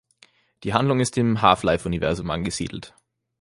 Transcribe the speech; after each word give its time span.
Die 0.63 0.73
Handlung 0.73 0.99
ist 0.99 1.15
im 1.19 1.43
Half-Life-Universum 1.43 2.31
angesiedelt. 2.31 2.95